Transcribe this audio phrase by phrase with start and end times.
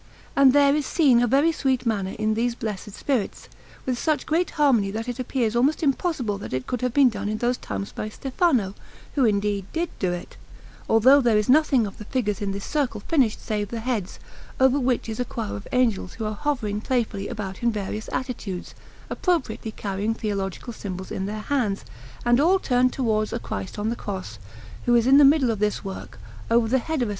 [0.35, 3.47] And there is seen a very sweet manner in these blessed spirits,
[3.85, 7.29] with such great harmony that it appears almost impossible that it could have been done
[7.29, 8.73] in those times by Stefano,
[9.13, 10.37] who indeed did do it;
[10.89, 14.17] although there is nothing of the figures in this circle finished save the heads,
[14.59, 18.73] over which is a choir of angels who are hovering playfully about in various attitudes,
[19.07, 21.85] appropriately carrying theological symbols in their hands,
[22.25, 24.39] and all turned towards a Christ on the Cross,
[24.87, 26.17] who is in the middle of this work,
[26.49, 27.09] over the head of a S.